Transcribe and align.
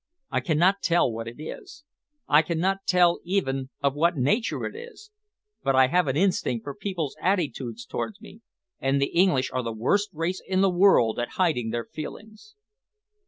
I 0.31 0.39
cannot 0.39 0.81
tell 0.81 1.11
what 1.11 1.27
it 1.27 1.39
is. 1.39 1.83
I 2.27 2.41
cannot 2.41 2.87
tell 2.87 3.19
even 3.23 3.69
of 3.83 3.93
what 3.93 4.17
nature 4.17 4.65
it 4.65 4.75
is, 4.75 5.11
but 5.61 5.75
I 5.75 5.89
have 5.89 6.07
an 6.07 6.17
instinct 6.17 6.63
for 6.63 6.73
people's 6.73 7.15
attitude 7.21 7.77
towards 7.87 8.19
me, 8.19 8.41
and 8.79 8.99
the 8.99 9.13
English 9.15 9.51
are 9.51 9.61
the 9.61 9.71
worst 9.71 10.09
race 10.11 10.41
in 10.47 10.61
the 10.61 10.71
world 10.71 11.19
at 11.19 11.33
hiding 11.37 11.69
their 11.69 11.85
feelings. 11.85 12.55